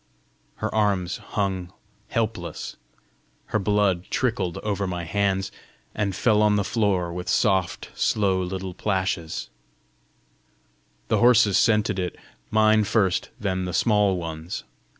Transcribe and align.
Her 0.55 0.73
arms 0.73 1.17
hung 1.19 1.71
helpless; 2.07 2.75
her 3.45 3.59
blood 3.59 4.05
trickled 4.09 4.57
over 4.63 4.87
my 4.87 5.03
hands, 5.03 5.51
and 5.93 6.15
fell 6.15 6.41
on 6.41 6.55
the 6.55 6.63
floor 6.63 7.13
with 7.13 7.29
soft, 7.29 7.91
slow 7.93 8.41
little 8.41 8.73
plashes. 8.73 9.51
The 11.09 11.19
horses 11.19 11.59
scented 11.59 11.99
it 11.99 12.17
mine 12.49 12.83
first, 12.83 13.29
then 13.39 13.65
the 13.65 13.73
small 13.73 14.17
ones. 14.17 14.63